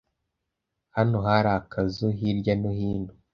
[0.95, 3.13] Hano hari akazu hirya no hino.